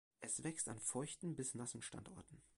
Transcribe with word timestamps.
Es 0.19 0.41
wächst 0.41 0.67
an 0.67 0.79
feuchten 0.79 1.35
bis 1.35 1.53
nassen 1.53 1.83
Standorten. 1.83 2.41